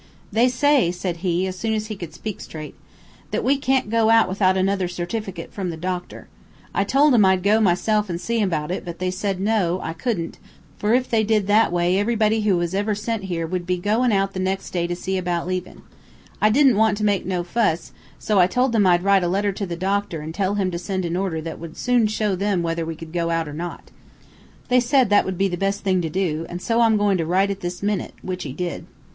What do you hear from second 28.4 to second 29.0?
he did.